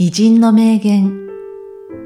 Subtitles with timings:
[0.00, 1.26] 偉人の名言、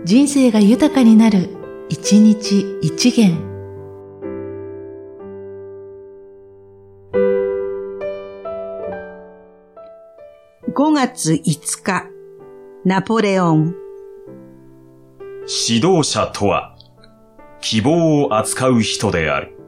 [0.07, 1.51] 人生が豊かになる、
[1.91, 3.37] 一日一元。
[10.73, 12.07] 5月5日、
[12.87, 13.75] ナポレオン。
[15.69, 16.75] 指導者とは、
[17.61, 19.62] 希望を扱う人である。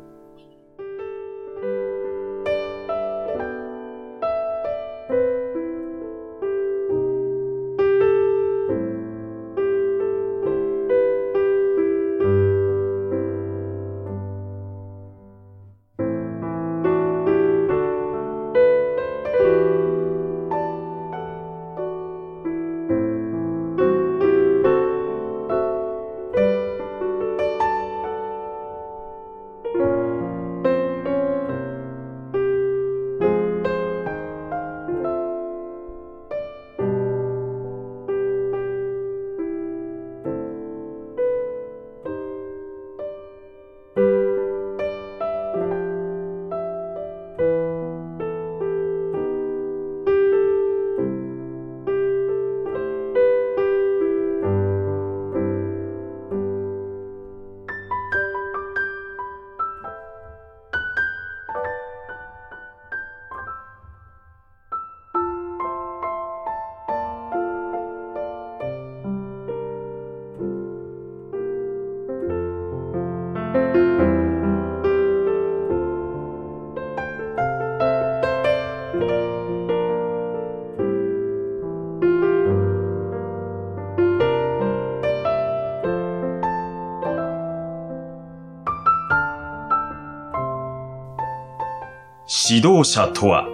[92.26, 93.46] 指導者とは、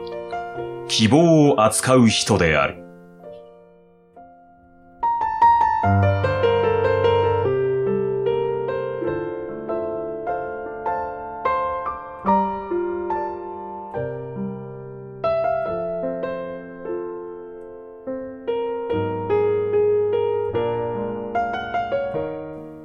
[0.86, 2.76] 希望を扱う人である。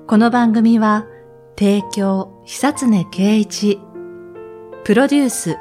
[0.07, 1.05] この番組は、
[1.59, 3.79] 提供、久常圭一、
[4.83, 5.57] プロデュース、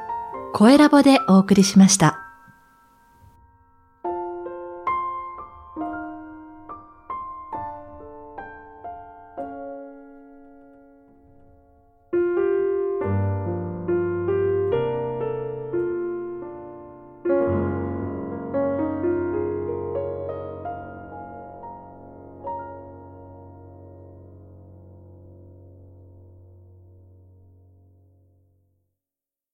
[0.57, 2.24] 声ラボでお送りしました。